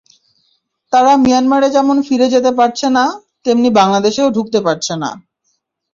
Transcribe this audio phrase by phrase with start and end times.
[0.93, 3.05] তারা মিয়ানমারে যেমন ফিরে যেতে পারছে না,
[3.45, 5.09] তেমনি বাংলাদেশেও ঢুকতে পারছে না।